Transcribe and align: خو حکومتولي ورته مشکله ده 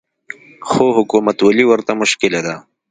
خو 0.69 0.83
حکومتولي 0.97 1.65
ورته 1.67 1.91
مشکله 2.01 2.39
ده 2.45 2.55